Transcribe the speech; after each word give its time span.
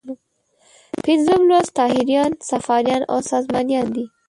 پنځم 1.05 1.39
لوست 1.49 1.71
طاهریان، 1.79 2.31
صفاریان 2.51 3.01
او 3.11 3.17
سامانیان 3.29 3.87
دي. 3.95 4.05